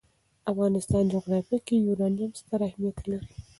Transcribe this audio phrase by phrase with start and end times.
[0.03, 0.03] د
[0.51, 3.29] افغانستان جغرافیه کې یورانیم ستر اهمیت لري.